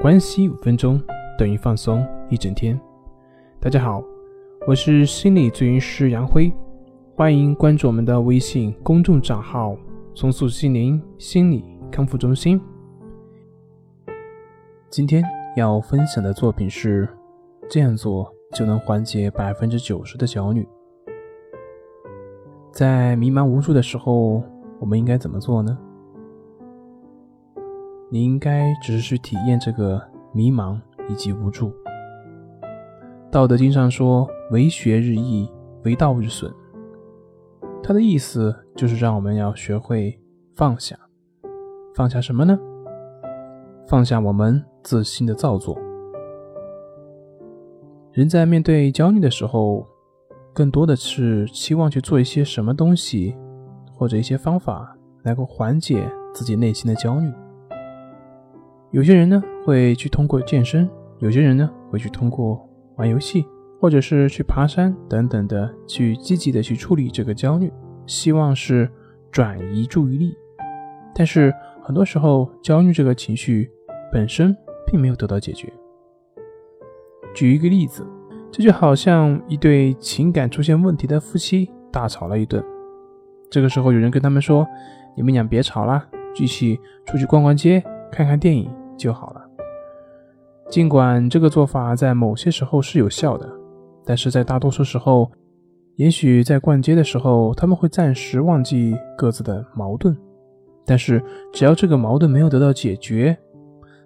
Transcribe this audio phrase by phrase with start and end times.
[0.00, 1.02] 关系五分钟
[1.36, 2.80] 等于放松一整天。
[3.58, 4.00] 大家好，
[4.64, 6.52] 我是心理咨询师杨辉，
[7.16, 9.76] 欢迎关注我们的微信公众账号
[10.14, 12.60] “重塑心灵心理康复中心”。
[14.88, 15.20] 今天
[15.56, 17.08] 要分享的作品是：
[17.68, 20.64] 这样做就能缓解百分之九十的焦虑。
[22.70, 24.44] 在迷茫无助的时候，
[24.78, 25.76] 我们应该怎么做呢？
[28.10, 30.02] 你应该只是去体验这个
[30.32, 31.72] 迷茫以及无助。
[33.30, 35.50] 道德经上说：“为学日益，
[35.84, 36.52] 为道日损。”
[37.82, 40.18] 它的意思就是让我们要学会
[40.54, 40.98] 放下。
[41.94, 42.58] 放下什么呢？
[43.86, 45.78] 放下我们自信的造作。
[48.12, 49.86] 人在面对焦虑的时候，
[50.52, 53.36] 更多的是期望去做一些什么东西，
[53.94, 57.30] 或者一些方法，能够缓解自己内心的焦虑。
[58.90, 60.88] 有些人呢会去通过健身，
[61.18, 63.44] 有些人呢会去通过玩游戏，
[63.78, 67.70] 或者是去爬山等等的，去积极的去处理这个焦虑，
[68.06, 68.90] 希望是
[69.30, 70.34] 转移注意力。
[71.14, 73.70] 但是很多时候，焦虑这个情绪
[74.10, 75.70] 本身并没有得到解决。
[77.34, 78.06] 举一个例子，
[78.50, 82.64] 这就好像一对情感出现问题的夫妻大吵了一顿，
[83.50, 84.66] 这个时候有人跟他们说
[85.14, 86.08] ：“你们俩别吵了，
[86.40, 89.42] 一起出去逛逛街，看看电影。”就好了。
[90.68, 93.50] 尽管这个做法在某些时候是有效的，
[94.04, 95.30] 但是在大多数时候，
[95.96, 100.14] 也许在逛街的时候，他们会暂时忘记各自的矛盾。
[100.84, 103.34] 但是只要这个矛盾没有得到解决，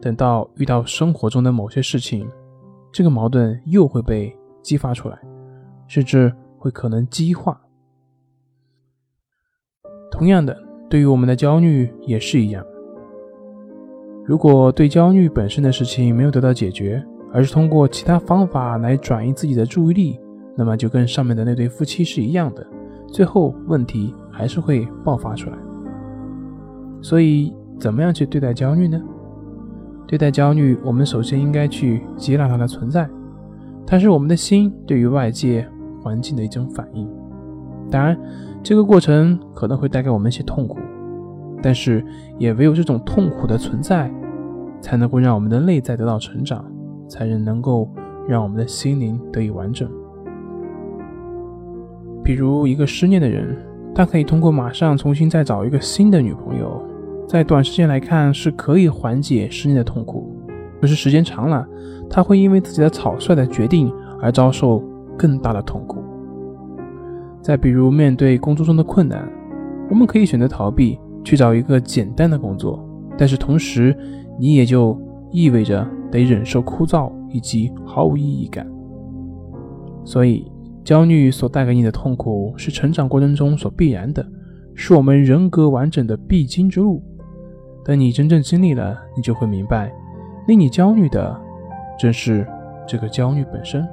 [0.00, 2.28] 等到遇到生活中的某些事情，
[2.92, 5.18] 这个矛盾又会被激发出来，
[5.88, 7.60] 甚至会可能激化。
[10.10, 10.56] 同样的，
[10.88, 12.64] 对于我们的焦虑也是一样。
[14.26, 20.18] 如果对焦虑本身的事情没有得到解决，而是通过其他方法来转移自己的注意力，
[20.56, 22.66] 那么就跟上面的那对夫妻是一样的，
[23.08, 25.56] 最后问题还是会爆发出来。
[27.02, 28.98] 所以，怎么样去对待焦虑呢？
[30.06, 33.06] 对待焦虑，我们首先应该去接纳它的存在，
[33.86, 35.68] 它是我们的心对于外界
[36.02, 37.06] 环境的一种反应。
[37.90, 38.18] 当然，
[38.62, 40.78] 这个过程可能会带给我们一些痛苦。
[41.64, 42.04] 但是，
[42.36, 44.12] 也唯有这种痛苦的存在，
[44.82, 46.62] 才能够让我们的内在得到成长，
[47.08, 47.88] 才能能够
[48.28, 49.88] 让我们的心灵得以完整。
[52.22, 53.56] 比如，一个失恋的人，
[53.94, 56.84] 他可以通过马上重新再找一个新的女朋友，
[57.26, 60.36] 在短时间来看是可以缓解失恋的痛苦。
[60.82, 61.66] 可是时间长了，
[62.10, 64.84] 他会因为自己的草率的决定而遭受
[65.16, 66.04] 更大的痛苦。
[67.40, 69.26] 再比如，面对工作中的困难，
[69.88, 70.98] 我们可以选择逃避。
[71.24, 72.86] 去找一个简单的工作，
[73.18, 73.96] 但是同时，
[74.38, 74.96] 你也就
[75.32, 78.64] 意味着得忍受枯燥以及毫无意义感。
[80.04, 80.46] 所以，
[80.84, 84.24] 焦虑所带给你的痛苦是成长过程中所必然的，
[84.74, 87.02] 是我们人格完整的必经之路。
[87.84, 89.92] 等你真正经历了，你就会明白，
[90.46, 91.34] 令你焦虑的
[91.98, 92.46] 正是
[92.86, 93.86] 这个焦虑本身，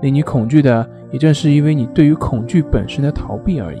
[0.00, 3.80] 令你恐惧的也正是因为你对于恐惧本身的逃避而已。